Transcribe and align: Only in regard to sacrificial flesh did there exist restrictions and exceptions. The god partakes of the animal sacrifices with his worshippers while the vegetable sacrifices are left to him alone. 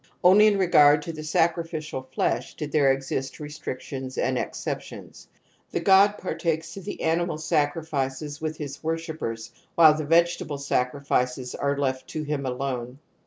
Only 0.23 0.47
in 0.47 0.57
regard 0.57 1.03
to 1.03 1.23
sacrificial 1.23 2.01
flesh 2.01 2.55
did 2.55 2.71
there 2.71 2.91
exist 2.91 3.39
restrictions 3.39 4.17
and 4.17 4.35
exceptions. 4.35 5.27
The 5.69 5.79
god 5.79 6.17
partakes 6.17 6.75
of 6.75 6.85
the 6.85 7.03
animal 7.03 7.37
sacrifices 7.37 8.41
with 8.41 8.57
his 8.57 8.83
worshippers 8.83 9.51
while 9.75 9.93
the 9.95 10.03
vegetable 10.05 10.57
sacrifices 10.57 11.53
are 11.53 11.77
left 11.77 12.07
to 12.07 12.23
him 12.23 12.47
alone. 12.47 12.97